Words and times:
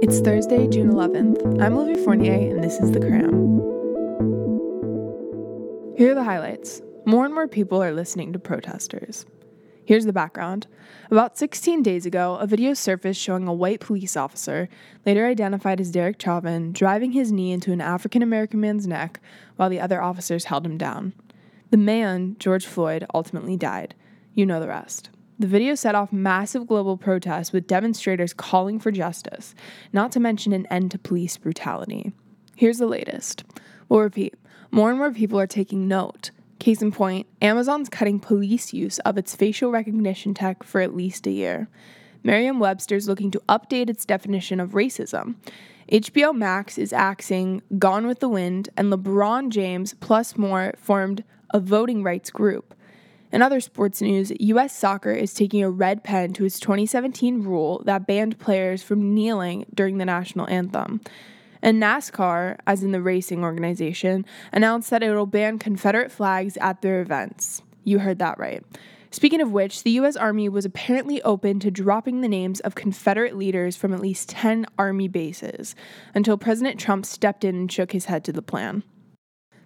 It's 0.00 0.20
Thursday, 0.20 0.68
June 0.68 0.92
11th. 0.92 1.60
I'm 1.60 1.76
Olivia 1.76 2.02
Fournier, 2.04 2.54
and 2.54 2.62
this 2.62 2.78
is 2.78 2.92
The 2.92 3.00
Cramm. 3.00 3.58
Here 5.96 6.12
are 6.12 6.14
the 6.14 6.22
highlights. 6.22 6.80
More 7.04 7.24
and 7.24 7.34
more 7.34 7.48
people 7.48 7.82
are 7.82 7.92
listening 7.92 8.32
to 8.32 8.38
protesters. 8.38 9.26
Here's 9.84 10.04
the 10.04 10.12
background. 10.12 10.68
About 11.10 11.36
16 11.36 11.82
days 11.82 12.06
ago, 12.06 12.36
a 12.36 12.46
video 12.46 12.74
surfaced 12.74 13.20
showing 13.20 13.48
a 13.48 13.52
white 13.52 13.80
police 13.80 14.16
officer, 14.16 14.68
later 15.04 15.26
identified 15.26 15.80
as 15.80 15.90
Derek 15.90 16.22
Chauvin, 16.22 16.72
driving 16.72 17.10
his 17.10 17.32
knee 17.32 17.50
into 17.50 17.72
an 17.72 17.80
African 17.80 18.22
American 18.22 18.60
man's 18.60 18.86
neck 18.86 19.20
while 19.56 19.68
the 19.68 19.80
other 19.80 20.00
officers 20.00 20.44
held 20.44 20.64
him 20.64 20.78
down. 20.78 21.12
The 21.70 21.76
man, 21.76 22.36
George 22.38 22.66
Floyd, 22.66 23.04
ultimately 23.12 23.56
died. 23.56 23.96
You 24.32 24.46
know 24.46 24.60
the 24.60 24.68
rest. 24.68 25.10
The 25.40 25.46
video 25.46 25.76
set 25.76 25.94
off 25.94 26.12
massive 26.12 26.66
global 26.66 26.96
protests 26.96 27.52
with 27.52 27.68
demonstrators 27.68 28.32
calling 28.32 28.80
for 28.80 28.90
justice, 28.90 29.54
not 29.92 30.10
to 30.12 30.20
mention 30.20 30.52
an 30.52 30.66
end 30.66 30.90
to 30.90 30.98
police 30.98 31.36
brutality. 31.36 32.12
Here's 32.56 32.78
the 32.78 32.88
latest. 32.88 33.44
We'll 33.88 34.00
repeat 34.00 34.34
more 34.72 34.90
and 34.90 34.98
more 34.98 35.12
people 35.12 35.38
are 35.38 35.46
taking 35.46 35.86
note. 35.86 36.32
Case 36.58 36.82
in 36.82 36.90
point, 36.90 37.28
Amazon's 37.40 37.88
cutting 37.88 38.18
police 38.18 38.72
use 38.72 38.98
of 39.00 39.16
its 39.16 39.36
facial 39.36 39.70
recognition 39.70 40.34
tech 40.34 40.64
for 40.64 40.80
at 40.80 40.96
least 40.96 41.24
a 41.28 41.30
year. 41.30 41.68
Merriam 42.24 42.58
Webster's 42.58 43.06
looking 43.06 43.30
to 43.30 43.42
update 43.48 43.88
its 43.88 44.04
definition 44.04 44.58
of 44.58 44.72
racism. 44.72 45.36
HBO 45.92 46.34
Max 46.34 46.76
is 46.76 46.92
axing 46.92 47.62
Gone 47.78 48.08
with 48.08 48.18
the 48.18 48.28
Wind, 48.28 48.70
and 48.76 48.92
LeBron 48.92 49.50
James, 49.50 49.94
plus 50.00 50.36
more, 50.36 50.74
formed 50.76 51.22
a 51.54 51.60
voting 51.60 52.02
rights 52.02 52.30
group. 52.30 52.74
In 53.30 53.42
other 53.42 53.60
sports 53.60 54.00
news, 54.00 54.32
US 54.40 54.76
soccer 54.76 55.12
is 55.12 55.34
taking 55.34 55.62
a 55.62 55.70
red 55.70 56.02
pen 56.02 56.32
to 56.34 56.44
its 56.44 56.58
2017 56.58 57.42
rule 57.42 57.82
that 57.84 58.06
banned 58.06 58.38
players 58.38 58.82
from 58.82 59.14
kneeling 59.14 59.66
during 59.74 59.98
the 59.98 60.06
national 60.06 60.48
anthem. 60.48 61.00
And 61.60 61.82
NASCAR, 61.82 62.56
as 62.66 62.82
in 62.82 62.92
the 62.92 63.02
racing 63.02 63.42
organization, 63.42 64.24
announced 64.52 64.90
that 64.90 65.02
it 65.02 65.12
will 65.12 65.26
ban 65.26 65.58
Confederate 65.58 66.10
flags 66.10 66.56
at 66.58 66.80
their 66.80 67.00
events. 67.00 67.62
You 67.84 67.98
heard 67.98 68.18
that 68.20 68.38
right. 68.38 68.64
Speaking 69.10 69.40
of 69.40 69.52
which, 69.52 69.82
the 69.82 69.90
US 69.92 70.16
Army 70.16 70.48
was 70.48 70.64
apparently 70.64 71.20
open 71.22 71.60
to 71.60 71.70
dropping 71.70 72.20
the 72.20 72.28
names 72.28 72.60
of 72.60 72.74
Confederate 72.74 73.36
leaders 73.36 73.76
from 73.76 73.92
at 73.92 74.00
least 74.00 74.28
10 74.30 74.66
Army 74.78 75.08
bases 75.08 75.74
until 76.14 76.38
President 76.38 76.78
Trump 76.78 77.04
stepped 77.04 77.44
in 77.44 77.54
and 77.54 77.72
shook 77.72 77.92
his 77.92 78.06
head 78.06 78.24
to 78.24 78.32
the 78.32 78.42
plan. 78.42 78.84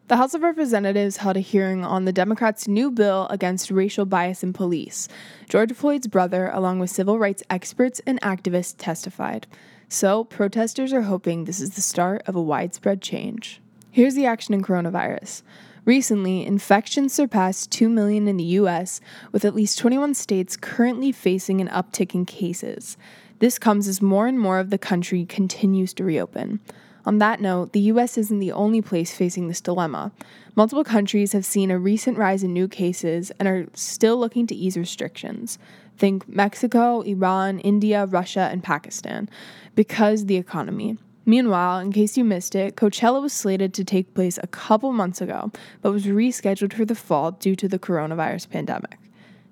The 0.09 0.17
House 0.17 0.35
of 0.35 0.43
Representatives 0.43 1.19
held 1.19 1.37
a 1.37 1.41
hearing 1.41 1.85
on 1.85 2.05
the 2.05 2.13
Democrats' 2.13 2.67
new 2.67 2.91
bill 2.91 3.29
against 3.31 3.71
racial 3.71 4.05
bias 4.05 4.43
in 4.43 4.53
police. 4.53 5.07
George 5.49 5.73
Floyd's 5.73 6.09
brother, 6.09 6.51
along 6.53 6.81
with 6.81 6.91
civil 6.91 7.21
rights 7.21 7.45
experts 7.49 8.01
and 8.05 8.21
activists, 8.21 8.75
testified. 8.77 9.47
So, 9.89 10.25
protesters 10.25 10.93
are 10.93 11.03
hoping 11.03 11.45
this 11.45 11.61
is 11.61 11.77
the 11.77 11.81
start 11.81 12.23
of 12.27 12.35
a 12.35 12.43
widespread 12.43 13.01
change. 13.01 13.61
Here's 13.93 14.15
the 14.15 14.27
action 14.27 14.55
in 14.55 14.63
coronavirus. 14.63 15.43
Recently, 15.85 16.45
infections 16.45 17.13
surpassed 17.13 17.71
2 17.71 17.89
million 17.89 18.27
in 18.27 18.37
the 18.37 18.59
US, 18.59 19.01
with 19.31 19.45
at 19.45 19.55
least 19.55 19.79
21 19.79 20.15
states 20.15 20.57
currently 20.57 21.13
facing 21.13 21.61
an 21.61 21.69
uptick 21.69 22.13
in 22.13 22.27
cases. 22.27 22.97
This 23.39 23.59
comes 23.59 23.87
as 23.87 24.03
more 24.03 24.27
and 24.27 24.39
more 24.39 24.59
of 24.59 24.71
the 24.71 24.79
country 24.79 25.25
continues 25.25 25.95
to 25.95 26.05
reopen. 26.05 26.61
On 27.05 27.19
that 27.19 27.41
note, 27.41 27.73
the 27.73 27.81
US 27.81 28.17
isn't 28.17 28.39
the 28.39 28.53
only 28.53 28.81
place 28.81 29.13
facing 29.13 29.49
this 29.49 29.61
dilemma. 29.61 30.13
Multiple 30.55 30.85
countries 30.85 31.33
have 31.33 31.45
seen 31.45 31.71
a 31.71 31.79
recent 31.79 32.19
rise 32.19 32.43
in 32.43 32.53
new 32.53 32.69
cases 32.69 33.33
and 33.39 33.49
are 33.49 33.67
still 33.75 34.19
looking 34.19 34.47
to 34.47 34.55
ease 34.55 34.77
restrictions. 34.77 35.59
Think 35.99 36.29
Mexico, 36.29 37.01
Iran, 37.01 37.59
India, 37.61 38.07
Russia, 38.07 38.49
and 38.53 38.63
Pakistan, 38.63 39.29
because 39.75 40.27
the 40.27 40.37
economy. 40.37 40.99
Meanwhile, 41.25 41.79
in 41.79 41.93
case 41.93 42.17
you 42.17 42.25
missed 42.25 42.55
it, 42.55 42.77
Coachella 42.77 43.23
was 43.23 43.33
slated 43.33 43.73
to 43.75 43.85
take 43.85 44.15
place 44.15 44.39
a 44.43 44.49
couple 44.49 44.93
months 44.93 45.21
ago, 45.21 45.53
but 45.81 45.93
was 45.93 46.07
rescheduled 46.07 46.73
for 46.73 46.85
the 46.85 46.97
fall 46.97 47.33
due 47.33 47.55
to 47.57 47.69
the 47.69 47.79
coronavirus 47.79 48.51
pandemic. 48.51 48.99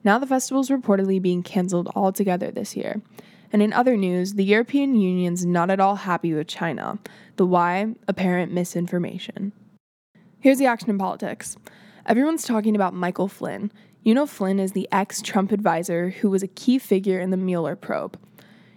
Now 0.02 0.18
the 0.18 0.26
festival 0.26 0.62
is 0.62 0.70
reportedly 0.70 1.20
being 1.20 1.42
canceled 1.42 1.90
altogether 1.94 2.50
this 2.50 2.76
year. 2.76 3.00
And 3.52 3.62
in 3.62 3.72
other 3.72 3.96
news, 3.96 4.34
the 4.34 4.44
European 4.44 4.94
Union's 4.94 5.44
not 5.44 5.70
at 5.70 5.80
all 5.80 5.96
happy 5.96 6.32
with 6.32 6.46
China. 6.46 6.98
The 7.36 7.46
why? 7.46 7.94
Apparent 8.06 8.52
misinformation. 8.52 9.52
Here's 10.38 10.58
the 10.58 10.66
action 10.66 10.90
in 10.90 10.98
politics. 10.98 11.56
Everyone's 12.06 12.44
talking 12.44 12.74
about 12.74 12.94
Michael 12.94 13.28
Flynn. 13.28 13.72
You 14.02 14.14
know 14.14 14.26
Flynn 14.26 14.58
is 14.58 14.72
the 14.72 14.88
ex 14.90 15.20
Trump 15.20 15.52
advisor 15.52 16.10
who 16.10 16.30
was 16.30 16.42
a 16.42 16.48
key 16.48 16.78
figure 16.78 17.20
in 17.20 17.30
the 17.30 17.36
Mueller 17.36 17.76
probe. 17.76 18.18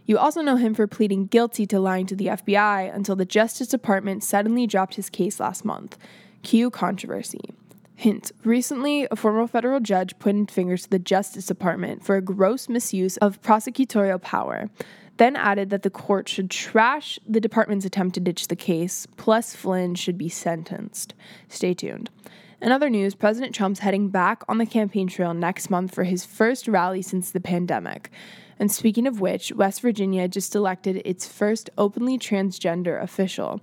You 0.06 0.18
also 0.18 0.42
know 0.42 0.58
him 0.58 0.74
for 0.74 0.86
pleading 0.88 1.28
guilty 1.28 1.66
to 1.68 1.80
lying 1.80 2.06
to 2.08 2.16
the 2.16 2.28
FBI 2.28 2.94
until 2.94 3.16
the 3.16 3.26
Justice 3.26 3.70
Department 3.70 4.24
suddenly 4.24 4.68
dropped 4.68 4.96
his 4.96 5.10
case 5.10 5.40
last 5.40 5.64
month. 5.64 5.98
Cue 6.42 6.70
controversy. 6.70 7.40
Hint 7.96 8.32
Recently, 8.44 9.08
a 9.12 9.16
former 9.16 9.48
federal 9.48 9.80
judge 9.80 10.18
pointed 10.20 10.52
fingers 10.52 10.84
to 10.84 10.90
the 10.90 11.00
Justice 11.00 11.46
Department 11.46 12.04
for 12.04 12.16
a 12.16 12.22
gross 12.22 12.68
misuse 12.68 13.18
of 13.18 13.42
prosecutorial 13.42 14.22
power, 14.22 14.70
then 15.18 15.36
added 15.36 15.70
that 15.70 15.84
the 15.84 15.90
court 15.90 16.28
should 16.28 16.50
trash 16.50 17.20
the 17.28 17.40
department's 17.40 17.86
attempt 17.86 18.16
to 18.16 18.20
ditch 18.20 18.48
the 18.48 18.56
case, 18.56 19.06
plus 19.16 19.56
Flynn 19.56 19.96
should 19.96 20.18
be 20.18 20.30
sentenced. 20.30 21.14
Stay 21.48 21.74
tuned. 21.74 22.10
In 22.62 22.72
other 22.72 22.90
news, 22.90 23.14
President 23.14 23.54
Trump's 23.54 23.80
heading 23.80 24.10
back 24.10 24.42
on 24.48 24.58
the 24.58 24.66
campaign 24.66 25.08
trail 25.08 25.34
next 25.34 25.70
month 25.70 25.94
for 25.94 26.06
his 26.06 26.26
first 26.26 26.68
rally 26.68 27.02
since 27.02 27.30
the 27.30 27.42
pandemic. 27.42 28.10
And 28.58 28.72
speaking 28.72 29.06
of 29.06 29.20
which, 29.20 29.52
West 29.52 29.82
Virginia 29.82 30.28
just 30.28 30.56
elected 30.56 31.02
its 31.04 31.28
first 31.28 31.70
openly 31.78 32.18
transgender 32.18 33.02
official. 33.02 33.62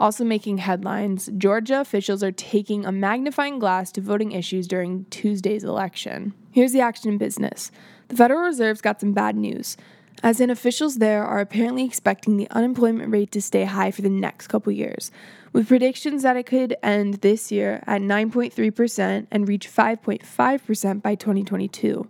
Also 0.00 0.24
making 0.24 0.56
headlines, 0.56 1.28
Georgia 1.36 1.78
officials 1.78 2.22
are 2.22 2.32
taking 2.32 2.86
a 2.86 2.90
magnifying 2.90 3.58
glass 3.58 3.92
to 3.92 4.00
voting 4.00 4.32
issues 4.32 4.66
during 4.66 5.04
Tuesday's 5.10 5.62
election. 5.62 6.32
Here's 6.50 6.72
the 6.72 6.80
action 6.80 7.12
in 7.12 7.18
business. 7.18 7.70
The 8.08 8.16
Federal 8.16 8.40
Reserve's 8.40 8.80
got 8.80 8.98
some 8.98 9.12
bad 9.12 9.36
news. 9.36 9.76
As 10.22 10.40
in, 10.40 10.48
officials 10.48 10.96
there 10.96 11.22
are 11.22 11.38
apparently 11.38 11.84
expecting 11.84 12.38
the 12.38 12.48
unemployment 12.50 13.12
rate 13.12 13.30
to 13.32 13.42
stay 13.42 13.64
high 13.64 13.90
for 13.90 14.00
the 14.00 14.08
next 14.08 14.46
couple 14.46 14.72
years, 14.72 15.10
with 15.52 15.68
predictions 15.68 16.22
that 16.22 16.36
it 16.36 16.46
could 16.46 16.76
end 16.82 17.14
this 17.16 17.52
year 17.52 17.84
at 17.86 18.00
9.3% 18.00 19.26
and 19.30 19.48
reach 19.48 19.68
5.5% 19.68 21.02
by 21.02 21.14
2022. 21.14 22.08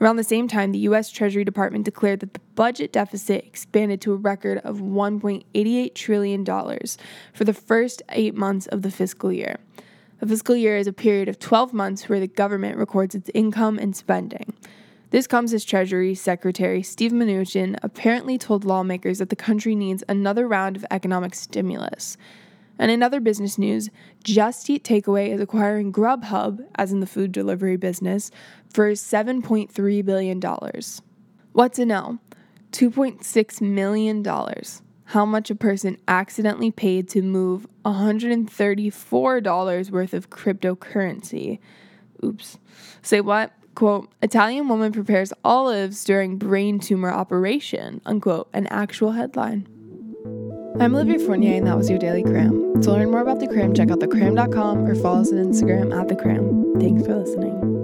Around 0.00 0.16
the 0.16 0.24
same 0.24 0.46
time, 0.46 0.70
the 0.70 0.78
U.S. 0.80 1.10
Treasury 1.10 1.44
Department 1.44 1.84
declared 1.84 2.20
that 2.20 2.34
the 2.34 2.40
budget 2.54 2.92
deficit 2.92 3.44
expanded 3.44 4.00
to 4.02 4.12
a 4.12 4.16
record 4.16 4.58
of 4.58 4.78
$1.88 4.78 5.94
trillion 5.94 6.44
for 6.44 7.44
the 7.44 7.52
first 7.52 8.02
eight 8.10 8.34
months 8.34 8.66
of 8.68 8.82
the 8.82 8.90
fiscal 8.90 9.32
year. 9.32 9.56
A 10.20 10.26
fiscal 10.26 10.54
year 10.54 10.76
is 10.76 10.86
a 10.86 10.92
period 10.92 11.28
of 11.28 11.38
12 11.38 11.72
months 11.72 12.08
where 12.08 12.20
the 12.20 12.28
government 12.28 12.76
records 12.76 13.14
its 13.14 13.30
income 13.34 13.78
and 13.78 13.94
spending. 13.96 14.52
This 15.10 15.26
comes 15.26 15.54
as 15.54 15.64
Treasury 15.64 16.14
Secretary 16.14 16.82
Steve 16.82 17.12
Mnuchin 17.12 17.78
apparently 17.82 18.36
told 18.36 18.64
lawmakers 18.64 19.18
that 19.18 19.30
the 19.30 19.36
country 19.36 19.74
needs 19.74 20.04
another 20.08 20.46
round 20.46 20.76
of 20.76 20.84
economic 20.90 21.34
stimulus. 21.34 22.16
And 22.78 22.90
in 22.90 23.02
other 23.02 23.20
business 23.20 23.58
news, 23.58 23.90
Just 24.22 24.70
Eat 24.70 24.84
Takeaway 24.84 25.30
is 25.30 25.40
acquiring 25.40 25.92
Grubhub, 25.92 26.60
as 26.76 26.92
in 26.92 27.00
the 27.00 27.06
food 27.06 27.32
delivery 27.32 27.76
business, 27.76 28.30
for 28.70 28.92
$7.3 28.92 30.04
billion. 30.04 30.40
What 31.52 31.72
to 31.74 31.84
know? 31.84 32.18
$2.6 32.72 33.60
million. 33.60 34.24
How 35.04 35.24
much 35.24 35.50
a 35.50 35.54
person 35.54 35.96
accidentally 36.06 36.70
paid 36.70 37.08
to 37.10 37.22
move 37.22 37.66
$134 37.84 39.90
worth 39.90 40.14
of 40.14 40.30
cryptocurrency. 40.30 41.58
Oops. 42.22 42.58
Say 43.02 43.22
what? 43.22 43.52
Quote, 43.74 44.12
Italian 44.22 44.68
woman 44.68 44.92
prepares 44.92 45.32
olives 45.44 46.04
during 46.04 46.36
brain 46.36 46.78
tumor 46.78 47.10
operation. 47.10 48.02
Unquote. 48.04 48.50
An 48.52 48.66
actual 48.66 49.12
headline. 49.12 49.66
I'm 50.80 50.94
Olivia 50.94 51.18
Fournier, 51.18 51.56
and 51.56 51.66
that 51.66 51.76
was 51.76 51.90
your 51.90 51.98
Daily 51.98 52.22
Cramm. 52.22 52.80
To 52.82 52.92
learn 52.92 53.10
more 53.10 53.20
about 53.20 53.40
The 53.40 53.48
Cramm, 53.48 53.74
check 53.74 53.90
out 53.90 53.98
thecramm.com 53.98 54.86
or 54.86 54.94
follow 54.94 55.22
us 55.22 55.32
on 55.32 55.38
Instagram 55.38 55.92
at 55.92 56.06
The 56.06 56.14
Cramm. 56.14 56.78
Thanks 56.78 57.04
for 57.04 57.16
listening. 57.16 57.77